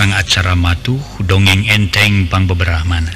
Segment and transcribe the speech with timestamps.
[0.00, 0.96] sarang acara matuh
[1.28, 3.12] dongeng enteng pang beberapa mana.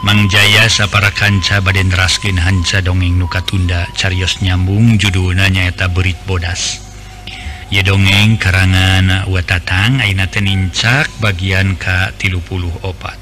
[0.00, 6.80] Mangjaya sapara kanca baden raskin hanca dongeng nuka tunda carios nyambung judul nanyaeta berit bodas.
[7.68, 13.20] Ye dongeng karangan watatang Aina tenincak bagian K tilu puluh opat.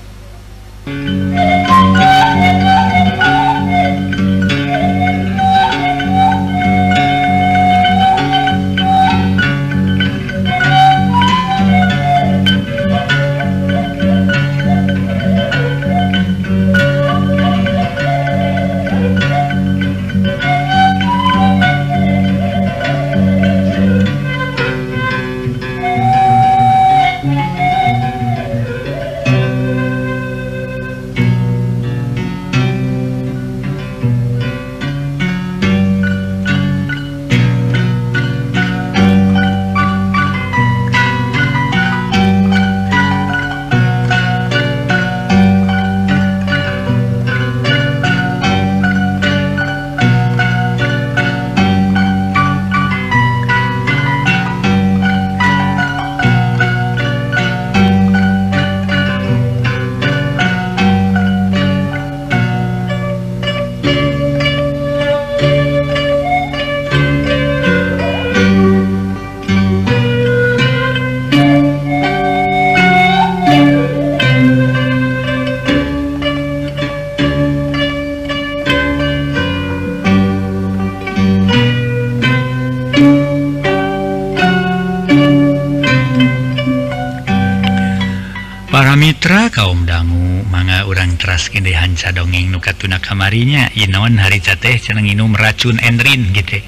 [88.79, 93.75] para Mitra kaum dangu manga urang teraskineh Hanca dongeng nuka tuna kamarinya.
[93.75, 96.63] Inon hari cateh ceneng minum racun Endrin gitu.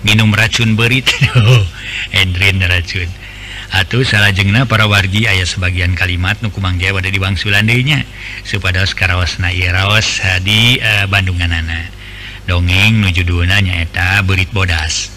[0.00, 1.04] Minum racun berit
[2.16, 3.12] Endrin racun.
[3.76, 8.08] Atuh salah jengna para wargi ayah sebagian kalimat nukumang pada di Bang Sulandainya
[8.40, 11.80] supados karawasna Iraos di uh, eh, Bandungan Bandunganana.
[12.48, 15.12] Dongeng nuju duna nyaeta berit bodas.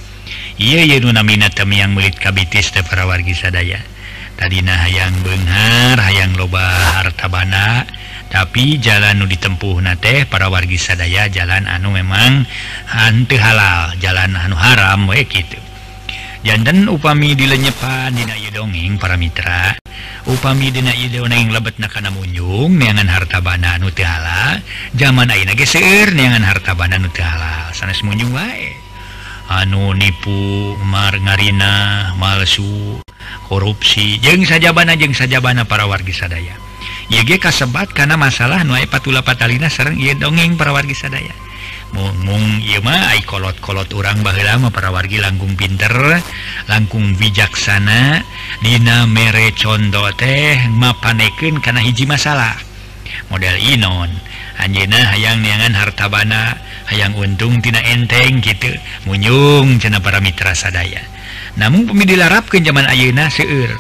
[0.60, 3.93] Iya Yenuna Minata yang melit kabitis te para wargi sadaya.
[4.38, 6.62] tadidina hayang Benghar hayang loba
[7.00, 7.86] hartabana
[8.34, 12.50] tapi jalan nu ditempuh na teh para wargi sadaya jalan anu memang
[12.90, 15.62] hantu halal jalan anu haram we gitu
[16.42, 19.78] jantan upami dilenyepan Dina dongeng para Mitra
[20.26, 24.58] upami Dina doneng lebet nakana munjung neangan hartabana Nuthala
[24.98, 28.74] zaman Aina geser neangan hartabana Nuthala sanes munjung wae.
[29.52, 33.04] Anu nipu Mar ngarina malsu
[33.48, 34.20] korupsi.
[34.24, 36.56] Jeng sajabana jeng sajabana para wargi sadaya.
[37.12, 41.36] YG kasebat karena masalah nuai patula patalina serreng ia dongeng para wargi sadaya.
[41.94, 45.94] Mung Ima kolot-kolot urang Balama para wargi langkung pinter
[46.66, 48.26] langkung bijaksana
[48.66, 52.58] Dina mere condo teh mapaneken karena hiji masalah.
[53.30, 54.10] Model Inon
[54.58, 56.58] Anjena hayang niangan hartabana
[56.90, 58.74] hayang untung tina enteng gitu
[59.06, 61.13] munyung cena para mitra sadaya.
[61.60, 63.78] namun pemi dilarapkan zaman Ayeuna seueur.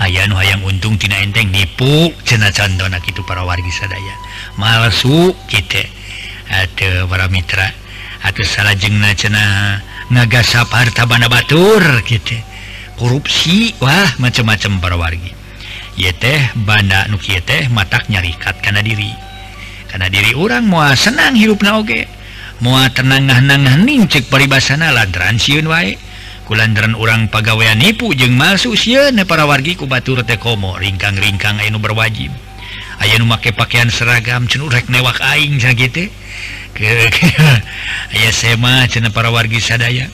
[0.00, 4.16] Aya nu hayang untung Cina enteng nipu cena candona itu para wargi sadaya.
[4.56, 5.84] Malsu kita
[6.48, 7.68] atau para mitra
[8.24, 9.76] atau salah jengna cena
[10.08, 12.32] ngagasap harta bana batur gitu
[12.96, 15.32] korupsi wah macam-macam para wargi.
[16.00, 19.12] Ye teh banda nuki teh matak nyarikat karena diri.
[19.84, 22.08] Karena diri orang mua senang hirup naoge
[22.64, 26.08] mua tenang nang nang ning cek peribasana lan transiun wae.
[26.50, 28.74] kulandaran orang pegawaian nipu jeung masuk
[29.22, 32.34] para wargi ku kubatur tekomo ringkang-ringkang Ayu berwajib.
[32.98, 36.10] Aya nu make pakaian seragam cenurek newak aing gitu.
[38.10, 40.10] Aya sema cena para wargi sadaya.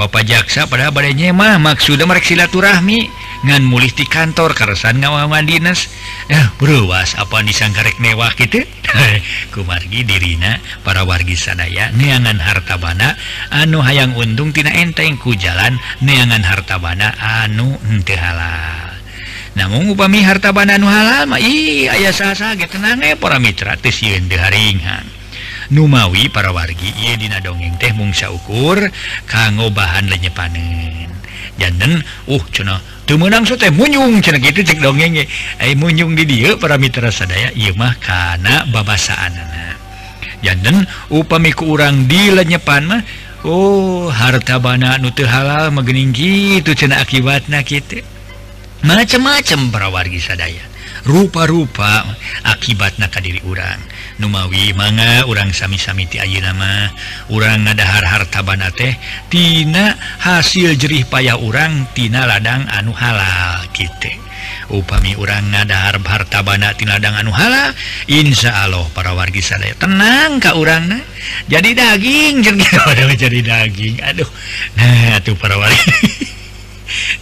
[0.00, 3.12] Bapak jaksa pada badannya mah maksudnya mereka silaturahmi.
[3.44, 5.92] Ngan mulih di kantor karasan ngawangan dinas.
[6.32, 8.64] Eh beruas apa disangkarek newak gitu?
[9.52, 13.16] kumargi dirina para wargi sadaya neangan hartabana
[13.52, 17.14] anu hayang untung tina enteng ku jalan neangan hartabana
[17.44, 18.92] anu tehala
[19.56, 22.12] namun upami hartabana anu halal mah ih aya
[22.68, 25.16] tenang e, para mitra haringan
[25.66, 28.78] Numawi para wargi ia dina dongeng teh mungsa ukur
[29.26, 31.10] kanggo bahan lenyepanen.
[31.56, 36.56] janden uh cuna temenang menang sute munyung cuna gitu cek dongeng eh munyung di dia
[36.60, 39.32] para mitra sadaya iya mah kana babasaan
[40.44, 43.02] janden upami ku urang di lenyepan mah
[43.46, 48.02] Oh harta bana nu teu halal magening gitu cina akibatna gitu
[48.82, 50.66] macam-macam para wargi sadaya
[51.06, 52.02] rupa-rupa
[52.42, 53.78] akibatna ka diri urang.
[54.16, 56.88] Numawi manga urang sami-samiti nama
[57.28, 58.96] urang ngadahar hartabana teh
[59.28, 59.92] Tina
[60.24, 64.16] hasil jerih payah urang Tina ladang anu halal kita
[64.72, 67.76] upami urang ngadahar hartabana Ti ladang anu halal
[68.08, 70.88] Insya Allah para wargi saya tenang Ka urang
[71.46, 72.42] jadi daging
[73.22, 74.02] jadi daging.
[74.02, 74.28] Aduh.
[74.78, 76.26] Nah tuh para wargi.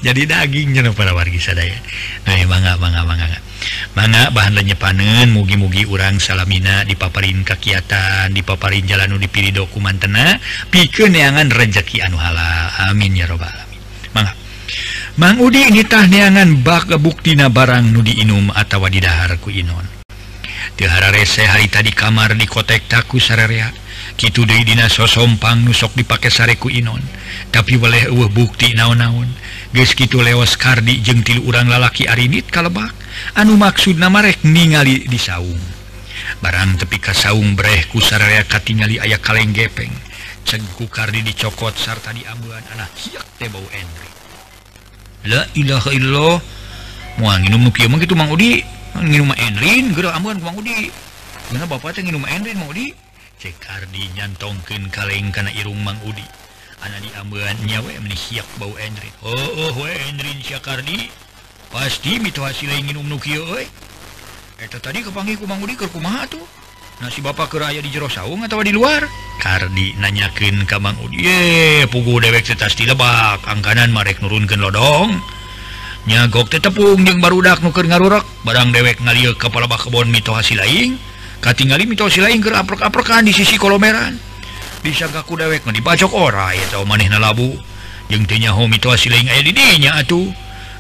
[0.05, 1.77] jadi dagingnya para wargi sadaya.
[2.29, 3.29] Nah bangga bangga manga
[3.97, 10.37] mana bahan lenya panen mugi-mugi urang salamina dipaparin kekiatan dipaparin jalanu dipilih dokumen tena
[10.69, 12.91] pikir neangan rezeki anu halal.
[12.91, 13.81] Amin ya robbal alamin.
[14.13, 14.33] Manga
[15.15, 19.87] Mang Udi nitah neangan bak buktina barang nudi inum atau didaharku inon.
[20.75, 23.71] Tihara rese hari tadi kamar di kotek taku sararea.
[24.15, 27.03] Kitu Dedina sosompang nusok dipakai sareku Inon.
[27.51, 29.27] Tapi boleh uh bukti naon-naun
[29.75, 32.95] gitu lewas Kardi jeng tilu urang lalaki Arinit kalebak.
[33.35, 35.59] Anu maksud namarek ningali di saung.
[36.39, 39.91] Barang tepi ka saung brehku saraya katingali ayah kaleng gepeng
[40.45, 44.11] cengku Kardi dicokot sarta diambulan anak hiak tebau Henry.
[45.25, 46.39] La ilaha illallah.
[47.15, 48.61] Mau nginum nu kieu mah kitu Mang Udi.
[48.95, 50.93] Nginum mah Enrin geura ambulan ku Mang Udi.
[51.49, 52.93] Gimana bapak teh nginum Enrin Mang Udi?
[53.41, 56.44] Cek Kardi nyantongkeun kaleng kana irung Mang Udi.
[56.85, 61.09] anak karena diambuannya menisiap bau Endrin oh, oh, oh eh, we, Endrin Syakardi
[61.73, 63.65] pasti itu hasil ingin umnukio itu
[64.61, 64.69] eh.
[64.69, 66.45] eh, tadi kepangi kumang Budi kerkumaha tuh
[67.01, 69.03] nasi bapak ke raya di jero saung atau di luar?
[69.43, 71.27] Kardi nanyakin kamang Udi.
[71.27, 73.43] Ye pugu dewek tetas di lebak.
[73.51, 75.19] Angkanan marek nurunkan lodong.
[76.07, 80.61] Nyagok teh yang baru dak nuker ngarurak barang dewek ngalir kepala bak kebon mito hasil
[80.61, 80.95] lain
[81.43, 84.34] katingali mito hasil lain ger aprek-aprekan di sisi kolomeran.
[84.85, 87.57] disangkaku dewek dibacok ora ya atau maneh na labu.
[88.13, 90.29] Jengnya home didinya atuh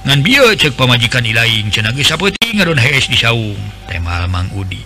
[0.04, 3.56] ngan bio cek pemajikan lain cenagi sapeti ngadon HS di saung.
[3.88, 4.84] Temal Mang Udi.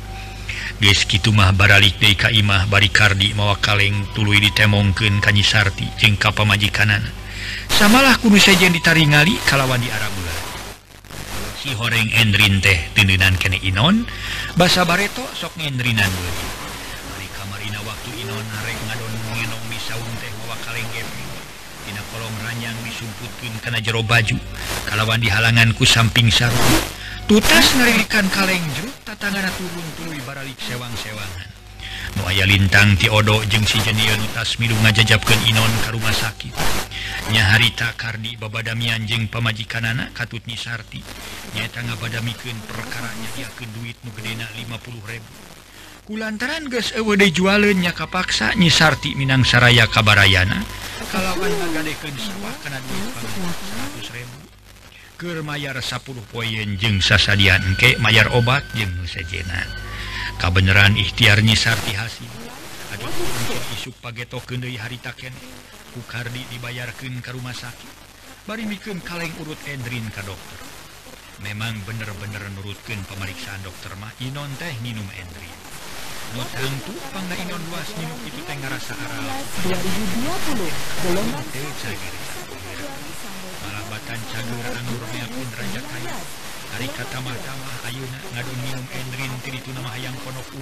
[0.79, 6.31] Guys gitu mah baralik de Kaimah bari kardi mawa kaleng tulu ditemongken kanyi Sarti jengka
[6.31, 6.94] pemajikan
[7.67, 10.38] samalah kudu saja ditaring ngali kalawan di Arab bulan
[11.59, 14.06] si horeng endrin teh tindinan kene Inon
[14.55, 16.32] basa bareto sok ngendrinan dulu
[23.38, 24.37] dimasukkin karena jero baju.
[24.90, 26.58] Kalawan di halanganku samping sarung.
[27.29, 31.49] Tutas ngerikan kaleng jeruk tatangana turun tului baralik sewang-sewangan.
[32.17, 36.56] Nu aya lintang tiodo jeung si jenion tas milu ngajajabkeun inon ka rumah sakit.
[37.31, 41.05] Nya harita kardi babadamian jeung pamajikanana katut nisarti
[41.52, 45.47] nyaeta ngabadamikeun perkaranya diakeun duit nu gedena 50 ribu.
[46.08, 50.64] kulantaran guys EWD jualannya kapaksa nyisarti minang saraya kabarayana
[51.12, 58.32] kalawan ngagadeken sawah kana duit pangkat 100 ribu mayar 10 poin jeng sasadian engke mayar
[58.32, 59.69] obat jeng sejena.
[60.40, 62.32] kabeneran ikhtiar nyisarti hasil
[62.96, 63.12] aduh
[63.76, 65.37] isuk pagetokeun deui hari taken.
[65.93, 67.93] Kukardi dibayarkan ke rumah sakit
[68.49, 70.56] bari mikeun kaleng urut Endrin ka dokter
[71.44, 75.58] memang bener-bener nurutkan pemeriksaan dokter mah Inon teh minum Endrin
[76.29, 79.32] Mitang tupang na inon luas ni mo ito tayong narasaara.
[79.65, 80.61] 2020,
[81.08, 82.20] golongan Dewi Cagiri.
[83.65, 86.17] Malabatan Cagura ang urmea pun raja kaya.
[86.69, 90.61] Hari katama-tama ayuna ngadun niyong enrin tiritu na mahayang konoku.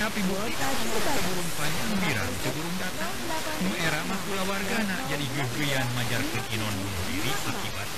[0.00, 3.12] Tapi buat tegurung panjang birang tegurung datang.
[3.60, 7.88] Nu era makula wargana jadi gegeyan majar ke inon bunuh diri akibat.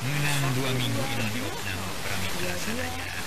[0.00, 3.19] Menang dua minggu inon diopnam peramik sananya.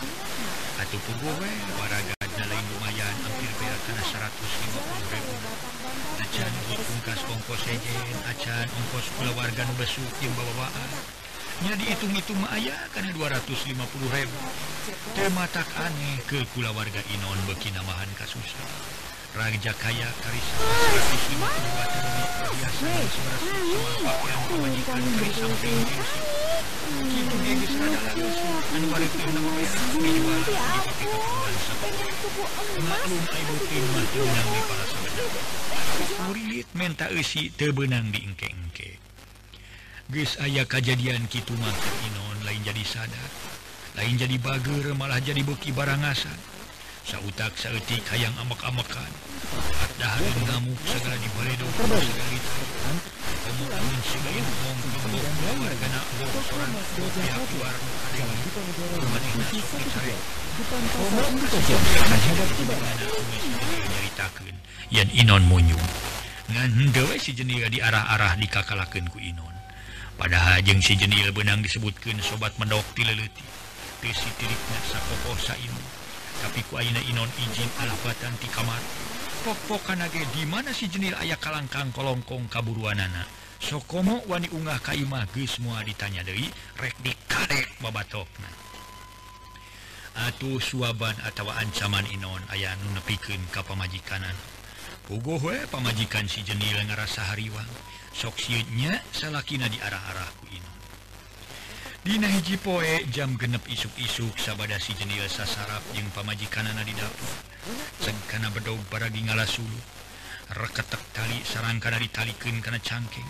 [0.84, 1.00] satu
[1.40, 3.16] we eh, warga lain lumayan.
[3.24, 5.36] Hampir beratana ribu.
[6.20, 10.68] Acan pungkas ongkos sejen acan ongkos pula warga yang bawa bawa
[11.64, 14.28] nya dihitung-hitung ayah karena 250.000
[15.16, 18.68] tema tak aneh ke kula warga Inon beki namahan kasusah
[19.38, 21.94] Raja kaya karisa 150 watt
[22.60, 26.33] biasa 11 pakaian kewajikan karisa
[36.74, 38.98] minta isi tebenang dingkengke
[40.10, 43.30] guys aya kejadian Kitu mantap Inon lain jadi sadar
[43.94, 46.36] lain jadi bager malah jadi beki barangasan
[47.04, 49.12] sautak sautik hayang amak-amakan.
[50.00, 53.13] Dahan ngamuk segala dibaledo segala itu
[64.94, 65.84] Jalan Inon munyung
[67.20, 69.52] si jendela di arah-arah dikakalakeun ku Inon.
[70.16, 70.96] Padahal jeung si
[71.36, 73.44] benang disebutkan sobat mendok leleti.
[74.04, 74.32] leuleut.
[74.40, 75.76] Teu.
[76.48, 78.80] Tapi kuainya Inon izin alapatan ti kamar.
[79.44, 83.28] pokokkanage di mana si jenil ayah kalangkang kolongkong kaburuan kaburuanana?
[83.60, 86.48] Sokomo wani unggah kaimah ge semua ditanya Dewi
[86.80, 88.48] rek di kadek babatokna.
[90.32, 94.36] Atuh suaban atau ancaman Inon ayah nu nepiken ka pamajikanan
[95.04, 97.68] pugowe pamajikan si jenil ngarasa hariwang
[98.16, 100.83] soksinya salakina di arah-arahku Inon.
[102.04, 107.32] Dina hiji poe jam genep isuk-isuk sabada si jenil sasaraf yang pamajikan anak di dapur.
[108.04, 109.80] Cengkana bedau baragi ngala sulu
[110.52, 113.24] reketek tali sarangkana ditalikan karena cangking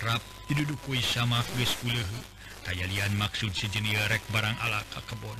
[0.00, 2.18] rap didudukui sama geus ulehu
[2.64, 5.36] tayalian maksud si jendela rek barang ala ka kebon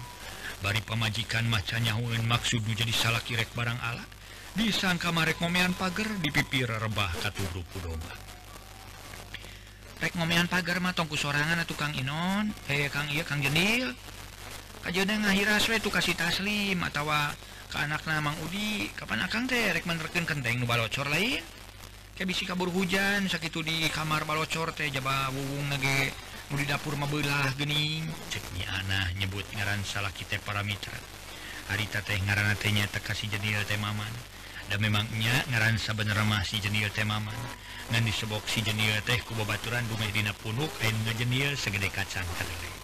[0.61, 4.05] bari pamajikan maca nyahueun maksud nu jadi salaki rek barang ala.
[4.53, 8.26] Disangka marek ngomean pager dipipir rebah katuruku domba.
[9.97, 12.53] rek ngomean pagar mah tongku sorangan atuh Kang Inon.
[12.69, 13.97] Eh Kang iya Kang Jenil.
[14.85, 17.09] Kajada ngahira we tuh kasih taslim atau
[17.67, 18.93] ke anak namang Udi.
[18.93, 21.43] Kapan akan teh rek menerkeun kenteng nu balocor lain?
[22.17, 26.13] Kayak bisi kabur hujan sakit di kamar balocor teh jaba wuwung nage
[26.49, 30.95] nu di dapur mabelah gening ceknya anak nyebut ngaran salah kita para mitra
[31.67, 34.36] harita teh ngaran teh nya jenil teh maman.
[34.71, 37.37] dan memangnya ngaran sabenermah si jenial teh Maman.
[37.95, 42.77] Ngan disebok si jenial teh kubabaturan dumeh dina punuk lain ngajenial segede kacang kadele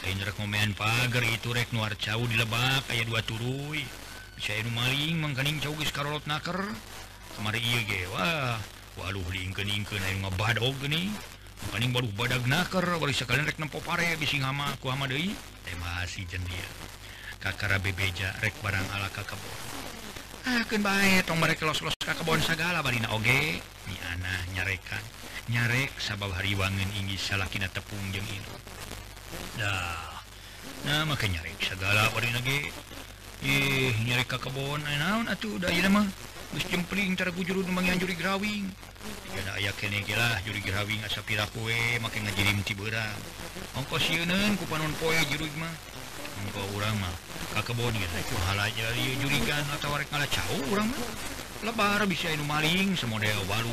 [0.00, 3.84] lain rek ngomean pagar itu rek nuar cau di lebak aya dua turuy
[4.32, 6.56] bisa nu maling mangkening cau geus karolot naker.
[7.36, 8.56] Kamari ieu ge wah
[8.96, 11.12] waluh lingkeun-ingkeun lain ngabadog geuning
[11.68, 15.36] mangkening baru badag naker bari sakalian rek nempo pare bisi hama ku hama deui.
[15.68, 15.76] Teh
[16.08, 16.72] si jenial.
[17.36, 19.89] Kakara bebeja rek barang ala kakabon
[20.80, 22.80] baik tong mereka los-los ke kebon segala.
[22.80, 23.60] Barina Oge
[24.12, 25.02] anak nyarekan.
[25.50, 28.54] Nyarek sabab hariwangen ini salahkin tepung jeng itu
[29.58, 30.22] dah
[30.86, 32.08] nah maka nyarek segala.
[32.14, 32.72] Barina Oge
[33.44, 36.06] ih nyarek ke kebon naon atuh dah ieu mah.
[36.50, 38.66] Geus jempling cara kujuru mangyan juri grawing
[39.30, 42.74] Jana aya kene ge juri grawing asa pira kowe make ngajirim ti
[43.78, 45.70] ongkos yeuneuun ku panon poe jurug mah.
[46.46, 47.10] engkau ulama
[47.56, 47.94] kakebon
[49.20, 49.92] jurikan atau
[50.30, 50.64] jauh
[51.60, 53.72] lebar bisa maling semua baru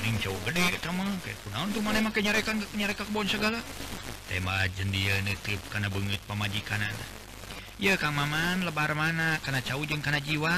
[0.00, 0.80] paling jauh gede
[1.60, 1.82] untuk
[2.24, 3.60] nyarekan nyarekan kebon segala.
[4.28, 6.92] Tema jendia netip karena bengit pemajikanan
[7.78, 9.36] ya kang maman lebar mana?
[9.42, 10.54] Karena jauh jeng karena jiwa?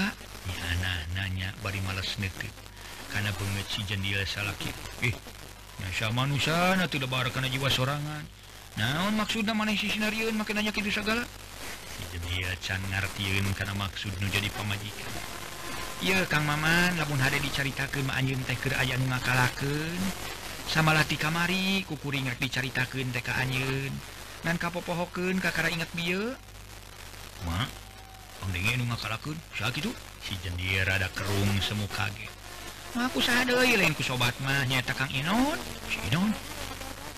[0.47, 2.53] Ya nah, nanya bari males netip
[3.11, 4.71] karena bengit si jendia salaki.
[5.03, 5.17] Eh
[5.77, 8.25] Nah, manusia tidak lebar karena jiwa sorangan.
[8.77, 11.25] naon maksud mana siariun makanya itu segala
[12.61, 15.13] cangartiun karena maksud nu jadi pemajikan
[16.05, 19.97] Iya Kang Maman lapun ada dicaritakan anjing teker aya nu ngakalaken
[20.69, 23.93] sama lati kamari kukur ingat dicaritakan TK anjun
[24.45, 26.37] nan kapopohoken kakara ingat bi ngakalaken
[28.37, 29.91] Pengdengen itu
[30.23, 32.31] si jendir rada kerung semu kaget.
[32.95, 35.59] Aku sadar lain ku sobat mah nyata Kang Inon.
[35.91, 36.31] Si Inon.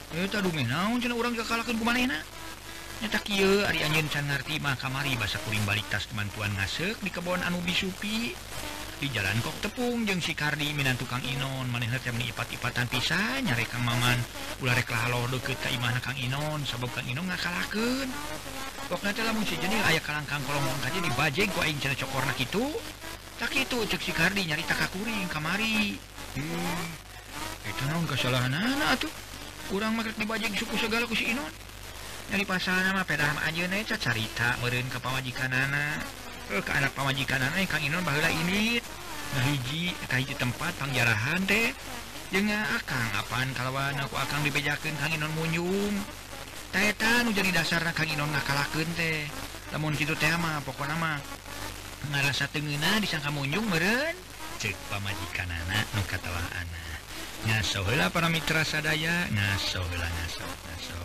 [0.08, 0.24] Eh,
[4.58, 8.32] mah kamari bahasa Kuring baliktas kemantuan ngasek di kebon anu bisupi
[8.98, 11.70] di jalan kok tepung jeung sikardi Minan tukang Inon.
[11.70, 14.18] Manehna teh menipat-ipatan pisah nyarek Kang Maman.
[14.64, 16.64] Ulah rek lahalo deukeut ka imahna Kang Inon.
[16.64, 18.10] Sabab Kang Inon ngakalakeun
[18.88, 22.32] pokna teh lamun si jenil aya kalangkang kolong ka jadi bajeg ku aing cenah cokorna
[22.32, 22.72] kitu
[23.36, 26.00] tak kitu ceuk sikardi nyarita ka kuring kamari
[26.40, 26.84] hmm.
[27.68, 29.27] Eta naon kesalahanana atuh
[29.68, 31.52] kurang magrib dibajeng suku segala ku si Inon.
[32.28, 36.00] Dari pasal nama pedah mah aja nih carita meren ke pamajikan eh, anak
[36.48, 38.80] eh ke anak pamajikan anak kang Inon bahala ini
[39.28, 41.76] nah hiji kahiji tempat pangjarahan teh.
[42.32, 45.92] Jeung akang ah, apaan kalau aku akang dibejakeun kang Inon munyum
[46.72, 49.28] tetan nu jadi dasarna kang Inon ngakalakeun teh.
[49.76, 51.20] Namun gitu tema pokok nama
[52.08, 54.16] ngarasa tengena disangka munyung meren
[54.58, 56.87] cek pamajikan anak nu katalah anak
[57.46, 60.96] ngasola para mitra sadaya ngaso ngaso ngaso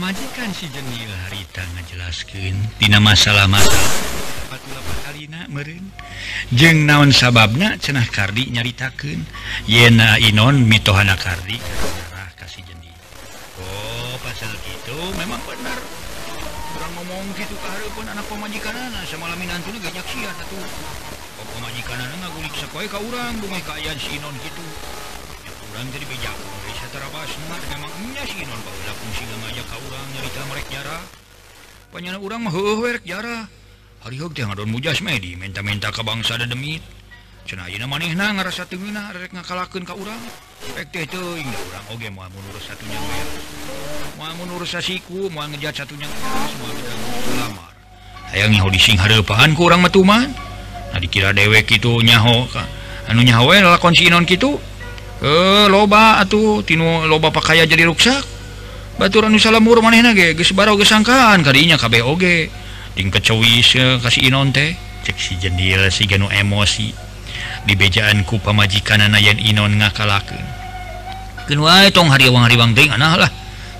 [0.00, 4.19] pamajikan si jenil harita ngajelaskan Tina masalah-masalah.
[6.50, 9.22] jeng naon sababna cenah kardi nyaritakeun?
[9.70, 11.62] Yena uh, Inon mitohana kardi
[12.14, 12.90] ah, kasih jendi.
[13.62, 15.78] Oh pasal gitu memang benar.
[16.74, 18.74] Orang ngomong gitu ke pun anak pemajikan
[19.06, 20.58] semalam minantun gak nyaksian satu.
[21.38, 24.64] Oh, pemajikan ngagulik sakoe ka urang bunga kaayaan si Inon gitu
[25.46, 29.76] ya urang jadi bejak geus terabas mah memang nya si Inon baheula fungsi ngajak ka
[29.78, 31.02] urang nyarita merek jarah
[31.90, 33.48] Panyana urang mah heueuh jarah
[34.00, 36.80] Harihok teh ngadon mujas medi, minta-minta ke bangsa ada demit.
[37.84, 40.22] Maneh ngeunah rek ngakalakeun ka urang.
[40.72, 41.84] Rek teh itu urang.
[41.92, 43.22] Oge moal mun urus satunya bae.
[44.16, 46.08] Moal mun urus sasiku moal ngejat satunya
[47.36, 47.76] lamar.
[48.32, 50.32] Hayang nyaho di sing harapan kurang metuman
[50.90, 52.64] nah dikira dewek kitu nyaho ka.
[53.10, 54.56] Anu nyaho we lakon si Inon kitu.
[55.20, 58.24] eh loba atuh tinu loba pakaya jadi ruksak.
[58.96, 62.48] Baturan nu salamur manehna ge geus barog gesangkaan kadinya kabeh oge
[62.96, 64.74] kecowis kasih Inon teh
[65.04, 66.94] cek si jendil si ganu emosi.
[67.64, 70.60] Dibejaanku pemajikan nayan Inon ngakalaken
[71.90, 73.30] tong hariwang-hariwang ding anah lah.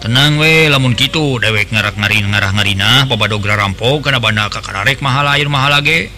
[0.00, 5.28] Tenang we lamun gitu dewek ngarak ngarin ngarah ngarinah babadogra rampok karena banda kakararek mahal
[5.28, 6.08] air mahal lagi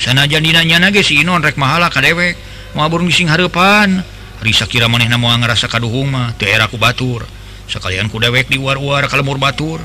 [0.00, 2.34] sana jandinanya nage si Inon rek mahala kadewek
[2.72, 4.00] mau burung gising harapan.
[4.42, 7.22] Risa kira maneh nama ngerasa kaduhung mah teh era ku batur.
[7.70, 9.78] Sekalian ku dewek di war-war kalemur batur.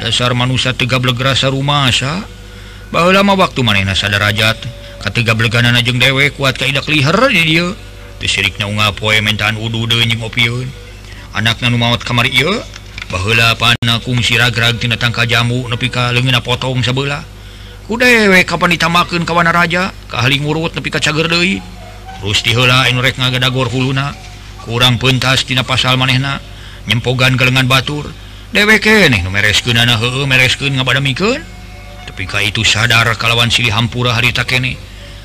[0.00, 2.24] dasar manusia tiga belegerasa rumah sa
[2.90, 4.58] bahwa lama waktu mana sadarajat
[5.10, 7.68] ketiga beleganan ajeng dewek kuat kaidak liher di dia.
[8.22, 10.70] Disiriknya unga poe mentaan udu denying opiun
[11.34, 12.62] anaknya nu maut kamar iya
[13.10, 17.20] bahwa pana kungsi ragrag tina tangka jamu nepi ka leungina potong sebelah
[17.84, 19.92] ku dewek kapan ditamakeun ka wana raja?
[20.08, 21.60] Kahali ngurut nepi ka cager deui.
[22.20, 24.16] Terus diheula anu rek ngagadagor huluna.
[24.64, 26.40] Kurang pentas tina pasal manehna.
[26.88, 28.08] Nyempogan galengan batur.
[28.54, 29.26] dewekun eh, eh,
[32.04, 34.78] tapi itu sadar kalawan silih hampura harita kene.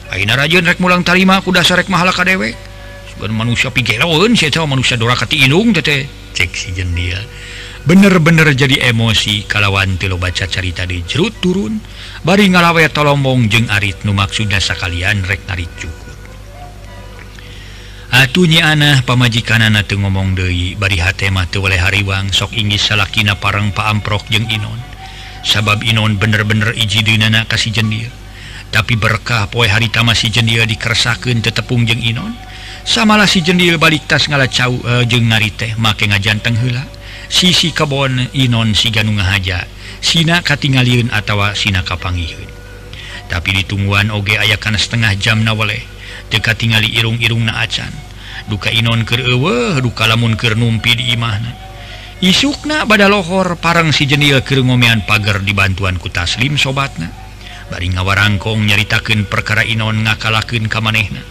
[0.10, 2.58] Aina Rajen rek mulang tarima ku dasar rek mahala ka dewek
[3.14, 6.10] Sebenarnya manusia pigeron saya tahu manusia dorakati indung tete.
[6.34, 7.22] Cek si jendia.
[7.86, 11.78] bener-bener jadi emosi kalawan teu baca carita di jerut turun.
[12.26, 16.09] Bari ngalawe tolombong jeung arit nu maksudna sakalian rek narik cukup
[18.10, 23.70] Ah, Atuhnya aneh pemajikan anak tuh ngomong Dewi barihama oleh hariwang sok Inggris salakina parang
[23.70, 24.82] paamprok jeung Inon.
[25.46, 28.10] Sabab Inon bener-bener iji dinana kasih jendir
[28.70, 32.34] tapi berkah poe hari tama si jendia dikersken tetepung jeung Inon.
[32.90, 36.82] Samalah si jendil balik tas ngala ca uh, eh, jeung ngari teh make ngajanteng hela
[37.30, 39.68] sisi kebon Inon si ganung haja
[40.02, 42.50] Sina katingalliun atawa Sina kapangiun
[43.30, 45.86] tapi ditungguan oge ayakan setengah jam nawaleh
[46.30, 47.92] teka tinggali irung-irung na acan.
[48.50, 51.54] Duka Inon kewe duka lamun ke numpi di imahna
[52.20, 57.08] isukna bad lohor parang si jenil kegomean pagar di bantuan ku taslim sobatna
[57.72, 61.22] bari ngawarangkong nyaritaken perkara Inon ngakalaken kamanehna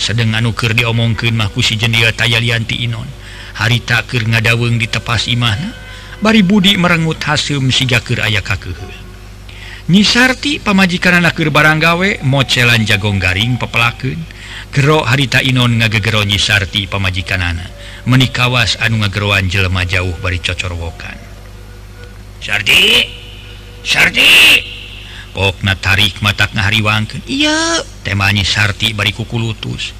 [0.00, 3.06] sedang anukir diomongken mahku si jenil tayalianti Inon.
[3.52, 5.76] Hari takir ngadaweng di tepas imahna
[6.24, 9.02] bari Budi merenggut hasum sigakir aya kakehul
[9.92, 14.14] nyisarti pamajikan anakir baranggawe mocelan jagong garing pepelaken
[14.72, 17.70] Gero harita Inon ngagegero nyisarti pamajikan anak
[18.08, 21.18] menikawas anu ngageroan jelema jauh bari cocorwokan.
[22.42, 23.06] Sardi
[23.86, 24.32] Sardi
[25.32, 27.24] Pokna tarik matak ngahariwangkeun.
[27.24, 27.80] Iya.
[28.04, 29.96] Temanya Sarti bari kuku lutus.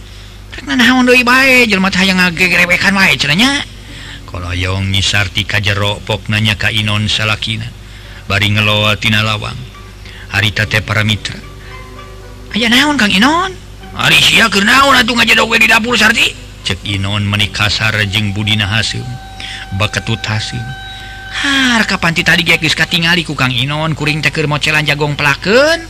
[0.52, 3.64] Rek nanaon deui bae jelema teh hayang ngagegrewekan wae cenah
[4.28, 7.68] koloyong nyisarti ka jero poknanya ka Inon salakina.
[8.28, 9.56] Bari ngeloa tina lawang.
[10.32, 11.52] Harita teh para mitra
[12.52, 13.52] aya naon Kang Inon?
[13.92, 16.32] Alicia kenaun atuh ngajadoge di dapur Sarti
[16.64, 19.04] cek Inon meni kasar jeung Budina Hasim
[19.76, 20.64] baketut Hasim
[21.32, 23.96] harga panti tadi geus katingali ku Kang Inon?
[23.96, 25.80] Kuring teker mocelan jagong pelaken.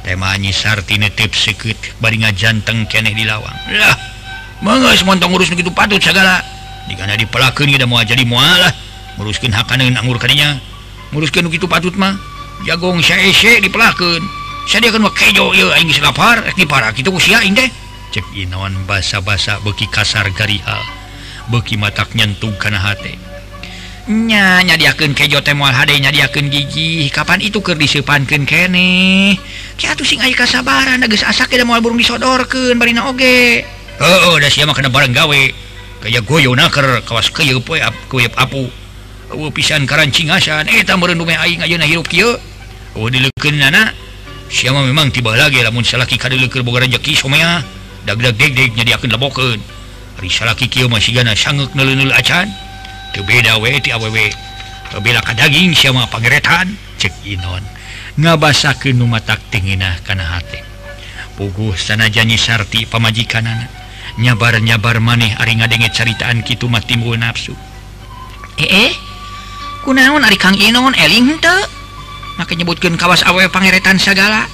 [0.00, 3.54] Tema nyi Sarti netep sekut bari ngajanteng keneh di lawang.
[3.76, 3.96] Lah
[4.64, 6.40] mangga montong urus begitu patut segala.
[6.88, 8.72] Digana dipelakeun kita mau jadi mualah
[9.20, 10.56] nguruskeun hakaneun anggur kadinya.
[11.12, 12.16] Nguruskeun begitu patut mah.
[12.64, 14.24] Jagong sae dipelakeun
[14.66, 14.90] saya
[18.16, 20.82] gituon basa-basa beki kasar garihal
[21.54, 23.14] beki matak nyentuh karenanya
[24.78, 27.10] diaken kejo temual hadnya diaken gigi.
[27.10, 29.34] Kapan itu ke disepankan kene?
[29.78, 31.02] Sing kasabaran
[31.82, 33.66] burung disodorkan Oge.
[33.98, 35.42] Oh, udah si makan barang gawe.
[36.06, 37.50] Kayak goyo naker kawas ke
[38.06, 38.70] kuyup apu.
[39.50, 42.38] Pisan karancingasan eh merenung aing ayeuna hirup kieu.
[42.94, 44.05] Oh dileukeun anak
[44.46, 46.48] Si memang tiba lagi lamunlaki masihdawe
[55.34, 57.62] daging sama Pangeretan cek Inon.
[58.16, 60.76] Ngabasa ke numatak tinginah karena hati
[61.36, 63.68] puguh sana janyi sarti pamajikan anak
[64.16, 67.52] nyabar-nyabar maneh ari ngadenge caritaan Kitu mah timbul nafsu.
[68.56, 68.92] Eh, eh.
[69.84, 71.60] Kunaon ari Kang Inon eling teu
[72.36, 74.48] maka nyebutkan kawas awe Pangeretan segala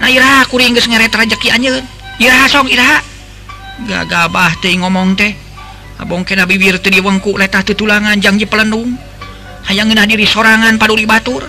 [0.00, 1.76] nah Nairah kuring ngeret rezeki anjir
[2.20, 3.00] Iraha song Iraha.
[3.88, 5.32] Gagabah teh ngomong teh.
[5.96, 8.92] Abong kena bibir teh diwengku letah teh tulangan janji pelendung.
[9.64, 11.48] Hayang ngeunah diri sorangan paduli batur.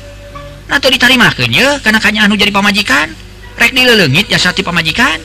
[0.72, 3.12] Nah teu ditarimakeun ye kana kanya anu jadi pamajikan.
[3.60, 5.20] Rek dileleungit jasa ti pamajikan.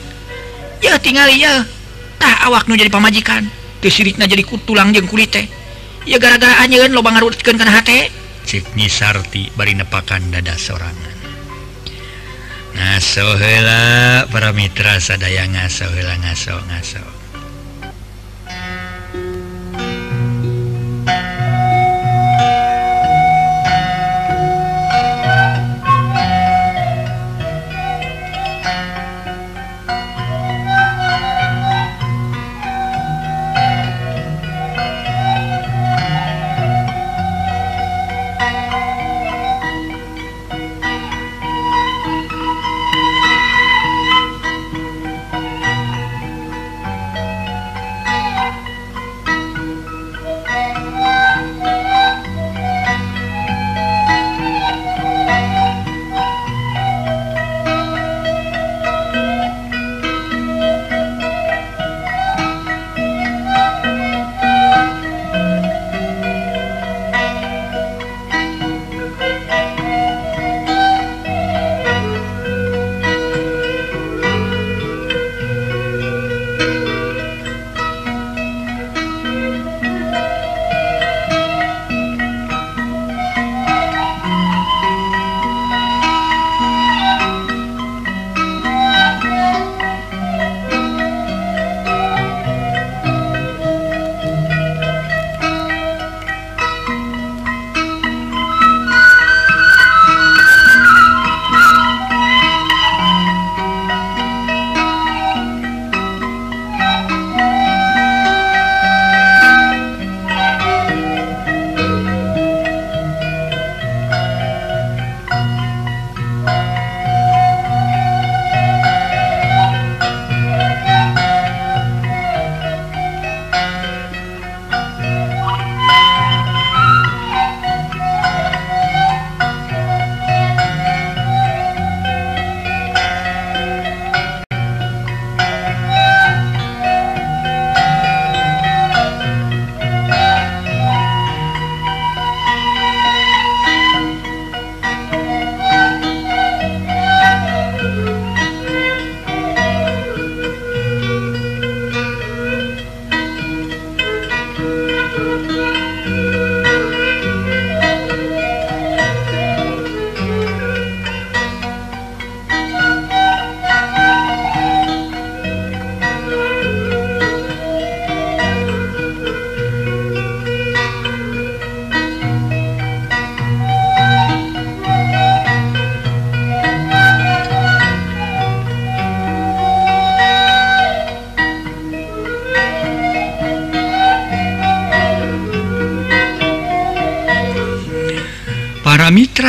[0.83, 1.63] Ya tinggal ya
[2.19, 3.47] tah awak nu jadi pamajikan.
[3.79, 5.47] Teu sirikna jadi tulang jeng kulit teh.
[6.03, 8.11] Ya gara-gara anjeun loba ngarutkeun kana hate.
[8.47, 11.19] ceknyi Sarti bari nepakan dada sorangan
[12.79, 17.16] ngasohela para mitra sadaya ngaso ngaso ngaso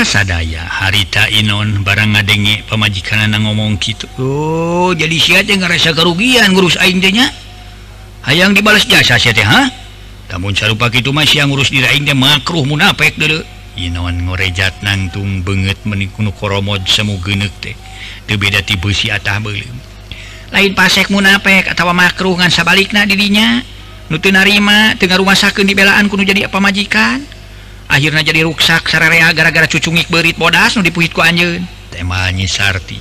[0.09, 4.09] sadaya harita Inon barang ngadenge pemajikan na ngomong gitu.
[4.17, 7.29] Oh jadi si ngerasa kerugian ngurus aingnya
[8.25, 9.69] hayang dibalas jasa si ha?
[10.33, 13.45] Namun salupa itu masih yang ngurus diraingnya makruh munapek dulu
[13.77, 17.77] Inon ngorejat nangtung banget menikunu koromod semu genek teh.
[18.25, 19.89] Beda tipe si atah belum
[20.49, 23.61] lain pasek munapek atau makruh ngan sabalik dirinya
[24.09, 27.21] nutu narima tengah rumah sakit dibelaan kuno jadi apa majikan
[27.89, 31.65] akhirnya jadi ruksak sararea gara-gara cucungik berit bodas nu dipuhitku anjeun.
[31.89, 33.01] Temanyi Sarti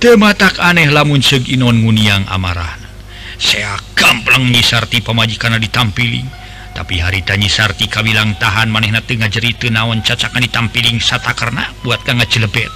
[0.00, 2.88] tema tak aneh lamun seug inon nguniang amarahna.
[3.36, 6.24] Sea gamplang nyisarti pamajikanna ditampiling
[6.72, 12.00] tapi harita nyisarti kabilang tahan manehna teu ngajeri teu naon cacakan ditampiling sata karena buat
[12.00, 12.72] ka ngacelebet.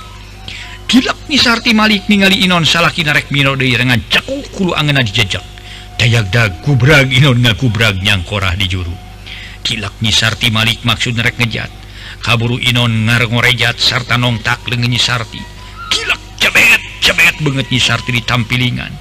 [0.84, 5.44] Gilak nyisarti malik ningali inon salakina rek mino deui rengan cakuk kulu angeunna dijejak
[5.96, 9.03] dayak dag kubrag inon ngakubrak nyangkorah di juru.
[9.64, 11.72] kilak nyisarti Malik maksud nerek ngejat.
[12.20, 15.40] Kaburu Inon ngarengorejat serta nongtak lengan nyisarti.
[15.88, 18.92] Kilak cebet cebet banget nyisarti ditampilingan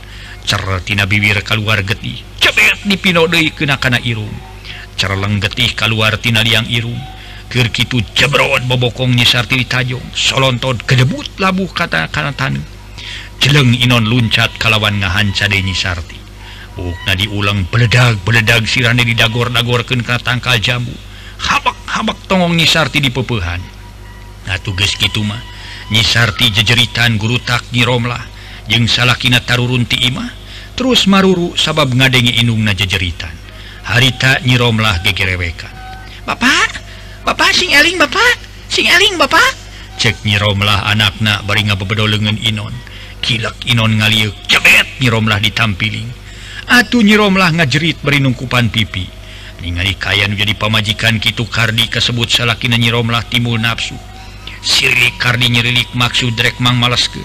[0.48, 4.32] certina bibir keluar getih cebet dipinodei kena kana irung.
[4.96, 7.00] Cerleng getih keluar tina liang irung.
[7.54, 12.58] Itu jebrot bobokong nyisarti ditajong solonton kedebut labuh kata kanatan
[13.38, 16.23] jeleng Inon luncat kalawan ngahanca nyisarti.
[16.74, 20.90] Oh, na diulang beledag beledag sirane di dagor-dagorken ke tangka jambu.
[21.38, 23.62] Habak-habak tongong nyisarti di pepehan.
[24.50, 25.38] Nah tugas gitu mah.
[25.94, 28.26] Nyisarti jejeritan guru tak nyiromlah
[28.66, 30.34] jeung salakina tarurun ti imah.
[30.74, 33.38] Terus maruru sabab ngadengi inung na jejeritan.
[33.86, 35.70] Harita nyiromlah gegerewekan.
[36.26, 36.82] Bapak?
[37.22, 38.42] Bapak sing eling bapak?
[38.74, 39.54] Sing eling bapak?
[40.02, 42.74] Cek nyiromlah anakna bari ngabebedo lengan inon.
[43.22, 46.23] Kilak inon ngaliuk cebet nyiromlah ditampiling
[46.70, 49.08] Atuh nyiromlah ngajerit berinungkupan pipi.
[49.64, 53.96] Ningali kayan jadi pamajikan Kitu Kardi kasebut salakin nyiromlah timbul nafsu.
[54.64, 57.24] Siri Kardi nyerilik maksud drek Drekmang malesken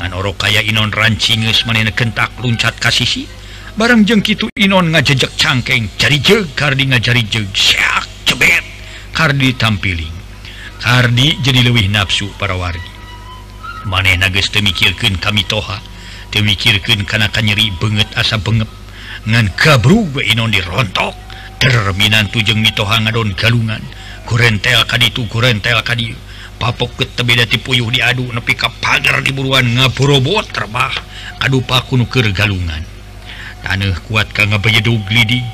[0.00, 3.28] nganoro kaya Inon rancinges manena kentak luncat kasisi
[3.76, 8.64] barang jeng Kitu Inon ngajejak cangkeng cari jeg Kardi ngajari jeg syak cebet.
[9.14, 10.16] Kardi tampiling.
[10.80, 12.90] Kardi jadi lewih nafsu para wargi.
[13.84, 15.82] Maneh nages temikirkan kami toha.
[16.30, 18.79] Temikirkan karena nyeri banget asa bengep.
[19.26, 21.16] ngan kabru Inon dirontok.
[21.60, 23.84] Terminan tujeng mitoha ngadon galungan
[24.24, 26.16] kurentel kadi itu kurentel kadi.
[26.60, 30.92] Papok ke tebeda tipuyuh diadu nepi ka pagar di buruan ngapurobot terbah.
[31.40, 32.84] Kadu pakunu keur galungan.
[33.60, 35.44] Tanah kuat ka ngabejedug glidi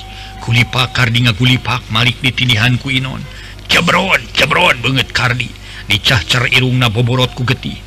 [0.42, 3.22] kulipak kardi ngagulipak malik ditinihan ku Inon.
[3.66, 5.50] Cebron cebron banget kardi.
[5.86, 7.82] Dicahcer irungna boborot ku geti.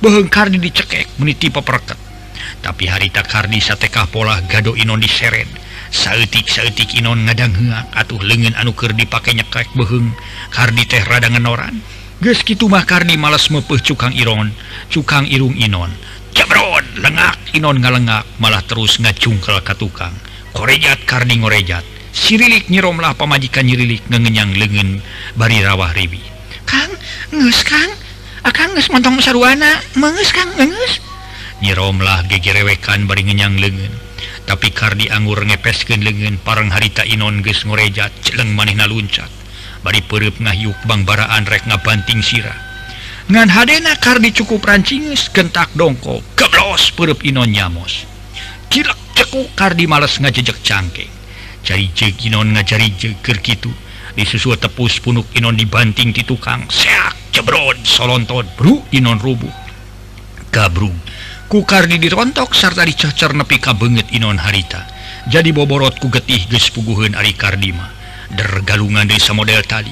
[0.00, 1.99] Behengkar dicekek meniti peperket
[2.60, 5.48] tapi harita kardi satekah pola gado Inon diseret.
[5.90, 7.50] Sayatik-tik Inon ngadang
[7.90, 10.14] atuh lengen anuker dipakainya kayak beheng.
[10.54, 14.52] Kardi teh radangan oran noran Geski mah Kardi males mepeh cukang Iron.
[14.92, 15.90] Cukang irung Inon.
[16.36, 20.14] Cabron lengak Inon ngalengak malah terus ngacungkel ke tukang.
[20.54, 21.82] Korejat Kardi ngorejat.
[22.12, 25.00] Sirilik nyiromlah pemajikan nyirilik ngengenyang lengen
[25.34, 26.22] bari rawah ribi.
[26.68, 26.90] Kang
[27.34, 27.90] nges Kang?
[28.44, 29.80] Ah, Akan nges montong saruana?
[29.98, 31.09] Menges Kang nges
[31.60, 33.92] nyiromlah gegerewekan bari ngenyang lengen
[34.50, 39.30] tapi kardi anggur ngepesken lengen parang harita Inon ges ngorejat celeng maneh naluncat
[39.80, 42.56] bari perup ngahyuk bang baraan rek ngabanting sirah.
[43.30, 48.04] Ngan hadena kardi cukup rancingus kentak dongko keblos perup Inon nyamos.
[48.68, 51.12] Kilak ceku kardi males ngajejek cangkeng.
[51.62, 53.70] Cari jeg Inon ngajari jeger gitu
[54.18, 56.66] disusu tepus punuk Inon dibanting di tukang.
[56.68, 59.52] Seak jebrod solonton bro Inon rubuh.
[60.50, 60.98] Kabrung.
[61.50, 64.86] kukar didirontok serta dicacar nepi ka banget Inon harita.
[65.26, 67.90] Jadi boborot ku getih geus puguheun Ari Kardima.
[68.30, 69.90] Dergalungan desa model tadi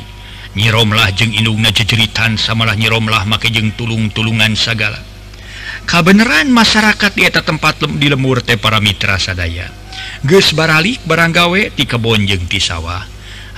[0.55, 5.03] nyiromlah jeung indungna jejeritan samalah nyiromlah make jeng tulung-tulungan sagala.
[5.85, 9.66] Kabeneran masyarakat di eta tempat lem, di lemur teh para mitra sadaya.
[10.23, 13.03] Geus baralik baranggawe ti kebon jeung ti sawah.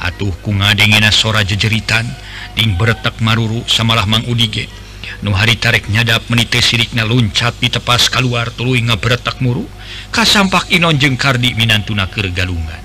[0.00, 2.08] Atuh ku ngadengena sora jejeritan
[2.56, 4.79] ding beretak maruru samalah Mang Udige.
[5.20, 9.68] Nu hari tarik nyadap menite siriknya loncat di tepas keluar tulu nga beretak muru
[10.08, 12.80] kasampak Inon jeung Kardi Minantuna ke galungan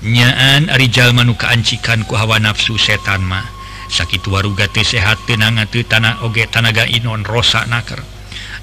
[0.00, 3.60] nyaan Arijal manukaanncikan ku hawa nafsu setan mah
[3.90, 8.00] sakit waruga teh sehat tenang te tanah oge tanaga Inon rosak naker.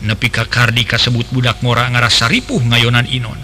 [0.07, 3.37] Nepi ka Kardi kasebut budak ngora ngarasa ripuh ngayonan Inon.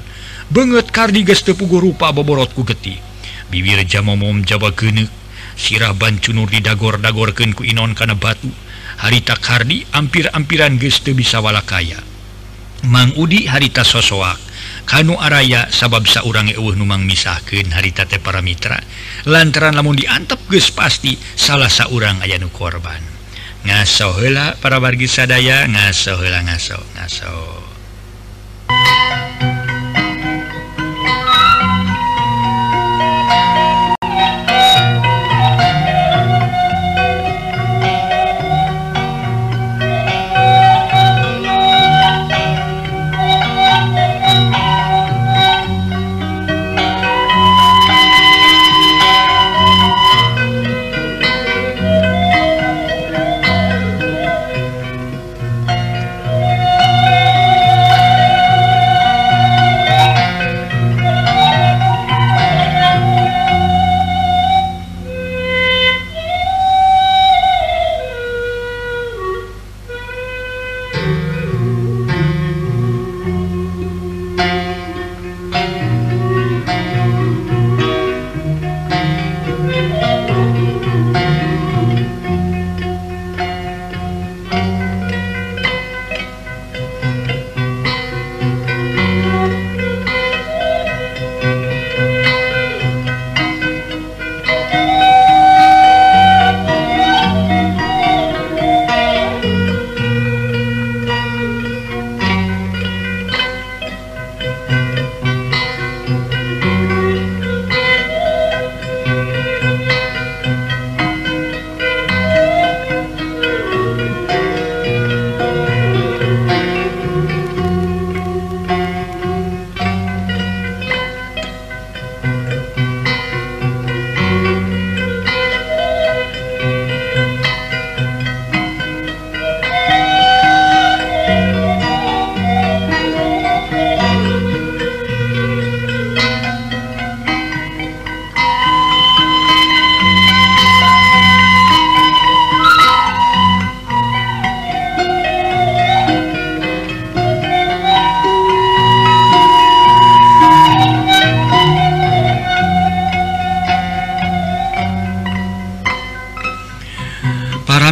[0.48, 2.96] Banget Kardi geus tepugu rupa boborotku geti.
[3.52, 5.12] Bibir jamomom Jawa genek
[5.54, 8.50] sirah bancunur di dagor-dagorkeun ku Inon kana batu.
[9.02, 12.14] harita Kardi ampir-ampiran geste bisawala kaya
[12.84, 14.36] Mang Udi harita sosoak.
[14.84, 18.76] Kanu Araya sabab saurang uh numang misahkeun harita teh para mitra
[19.24, 23.00] lantaran lamun diantep geus pasti salah saurang aya nu korban.
[23.64, 27.73] Ngaso heula para wargi sadaya ngaso heula ngaso ngaso.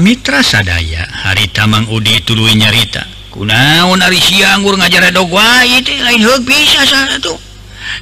[0.02, 3.06] Mitra sadaya hari Tamang Udi tulu nyarita.
[3.30, 7.38] Kunaun Ari sianggur ngajar dogwa lain bisa satu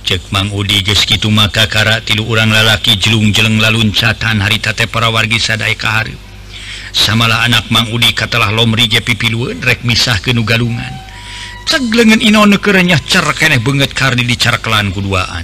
[0.08, 5.44] cek Mang Udi geskitu maka kara tilu urang lalaki jelung jeleng laluncatan haritate para wargi
[5.44, 6.16] sadai kahari.
[6.96, 10.96] Samalah anak Mang Udi katalah lomri je pipiluun rek misah kenu galungan.
[11.68, 15.44] Teglegen inon nekernya cara keeh banget kardi di cara kelan kuduaan.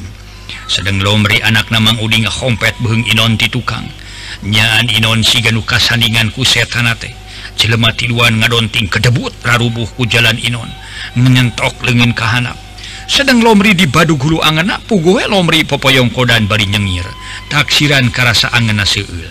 [0.72, 4.05] Sedang lomri anak namang Udi kompet beheng inon ti tukang.
[4.44, 7.16] nyaan Inon sigan kasandinganku setanate
[7.56, 10.68] jelema tiluan ngadonting kedebut rarubuhku jalan Inon.
[11.16, 12.58] Menyentok lengan kahanap.
[13.06, 17.06] Sedang lomri di badu gulu angan pugoe lomri popoyong kodan bari nyengir.
[17.48, 19.30] Taksiran karasa angan seul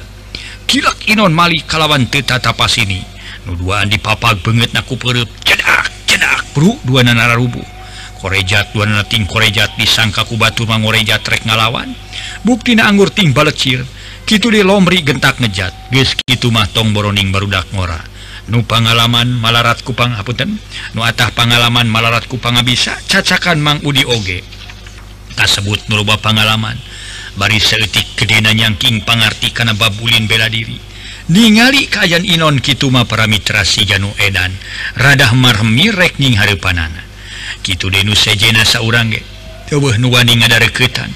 [0.64, 3.05] kilak Inon mali kalawan teta tapas ini.
[3.45, 5.29] Nuduaan dipapak banget naku perut.
[5.45, 7.75] Cedak cedak bro dua nana rubuh
[8.25, 11.93] korejat dua nana ting korejat disangka ku batu mangorejat rek ngalawan.
[12.40, 13.85] Bukti na anggur ting balecir.
[14.25, 15.73] gitu dilomri gentak ngejat.
[15.93, 18.01] Guys gitu mah tong boroning barudak ngora.
[18.49, 20.61] Nu pangalaman malarat kupang hapunten
[20.93, 24.45] nu atah pangalaman malarat kupang bisa cacakan mang udi oge.
[25.39, 26.77] Kasebut nurubah pangalaman.
[27.35, 30.79] Bari seletik kedena nyangking pangarti Kana babulin bela diri.
[31.33, 34.53] Ningali kayan inon kitu mah para mitra si janu edan.
[35.01, 37.05] Radah marhemi rekning harapanana
[37.65, 39.25] kitu denu sejena saurang ge
[39.73, 41.09] teuweuh nu wani ngadareukeutan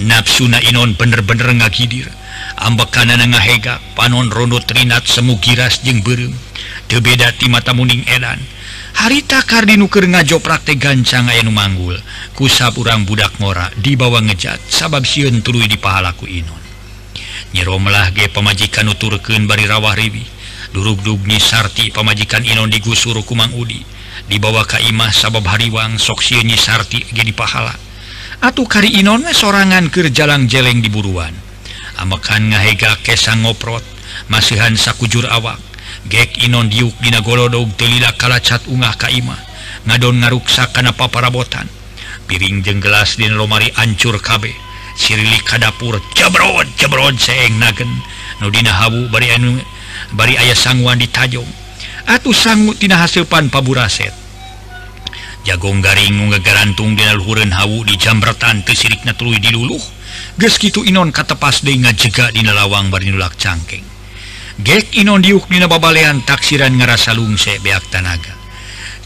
[0.00, 2.08] nafsuna inon bener-bener ngagidir
[2.56, 6.34] ambekanan nga hega panon Rondo Trinat semu giras jeung berem
[6.88, 8.40] tebeda ti mata muning edan
[8.92, 11.96] harita kardinnuker ngajoprakte gancang aya nu manggul.
[12.36, 16.62] Kusap urang budak ngora dibawa ngejat sabab siun tulu di pahalaku Inon.
[17.52, 20.24] Nyiromelah ge pemajikan nuturken bari rawah ribi.
[20.72, 23.84] Durug-dugnyi sarti pemajikan Inon digusur Kumang Udi.
[24.28, 27.74] Dibawa Kaimah sabab hariwang soksiunyi sarti ge di pahala.
[28.42, 31.41] Atuh kari Inon sorangan ke jalang jeleng di buruan.
[32.02, 33.86] amakan ngahega kesang ngoprot.
[34.26, 35.56] Masihan sakujur awak.
[36.10, 39.38] Gek Inon diuk dina golodog telila kalacat ungah kaimah
[39.86, 41.70] ngadon ngaruksa kana paparabotan.
[42.26, 44.52] Piring jeng gelas dina lomari ancur kabeh
[44.98, 47.88] sirili kadapur jebrod jebrod seeng nagen.
[48.42, 49.62] Nudina habu bari anu
[50.18, 51.48] bari ayah sangguan ditajong.
[52.10, 54.10] Atuh sanggu tina hasil paburaset.
[55.42, 60.01] Jagong garing ngegarantung dina luhureun hawu di jambretan teu sirikna tuluy diluluh.
[60.38, 63.92] gitu Inon katepas de ngajega di lawang barilak cangkeg
[64.60, 68.36] gek Inon diuk diukdina babalean taksiran ngerasa lungse beak tanaga.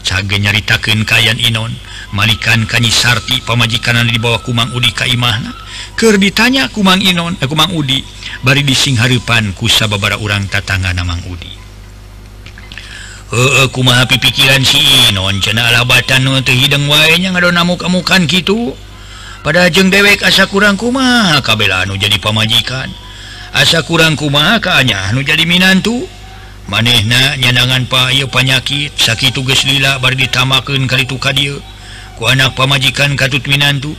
[0.03, 1.71] Cage nyaritaken kayan Inon
[2.11, 5.51] malikan kanyi Sarti pemajikanan di bawah Kumang Udi Kaimahna.
[5.95, 8.03] Ker ditanya Kumang Inon eh, Kumang Udi
[8.43, 11.51] bari dising Harpan kusa babara urang tatanga namang Udi.
[13.27, 14.79] Uh, kumahapi pikiran si
[15.11, 18.71] Inon cena alabatan hidung wanya ngado namu kamu kan gitu
[19.47, 22.91] pada jeng dewek asa kurang kuma kabelanu jadi pemajikan
[23.55, 26.03] asa kurang kuma kanya anu jadi Minantu.
[26.67, 28.91] Manehna nyanangan payo panyakit.
[28.99, 31.55] Sakit tugas lila bar ditamaken kali itu kadir
[32.19, 33.95] ku anak pemajikan katut Minantu.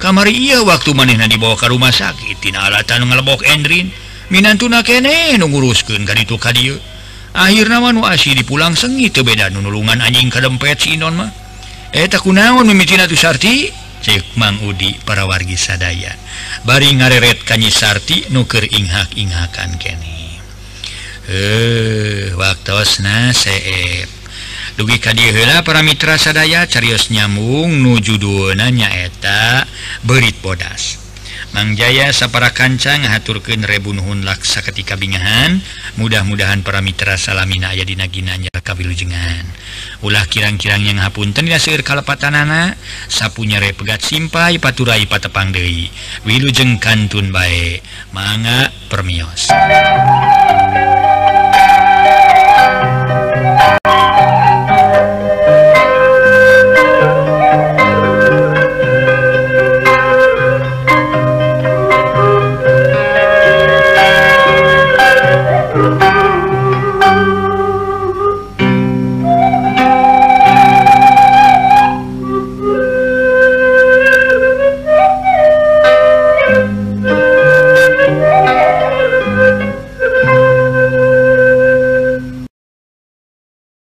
[0.00, 2.40] Kamari iya waktu manehna dibawa ke rumah sakit.
[2.40, 3.92] Tina alatan ngelebok Endrin.
[4.32, 6.80] Minantu na kene nungurusken kali itu kadir
[7.36, 11.28] akhir nama nu asih dipulang sengit beda nunulungan anjing kadempet si non mah.
[11.92, 13.87] Eh tak kunaon mimitina tu sarti.
[14.02, 16.14] cek Mang Udi para wargi sadaya.
[16.64, 20.40] Bari ngareret kanyi Sarti nuker inghak inghakan kene.
[21.28, 24.08] Eh waktuna seep.
[24.78, 29.66] Dugi kadihela para mitra sadaya carios nyambung nuju nujudu nanyaeta
[30.06, 31.07] berit bodas.
[31.48, 35.64] Mangjaya sapara kancang ngaturkeun rebunhun laksa ketika bingahan.
[35.96, 39.48] Mudah-mudahan para mitra salamina aya dina ginanya kawilujengan.
[40.04, 42.76] Ulah kirang-kirang yang hapunten ya seueur kalepatanana.
[43.08, 45.88] Sapunya re pegat simpai paturai patepang deui.
[46.28, 47.80] Wilujeng kantun bae.
[48.12, 49.48] Mangga permios.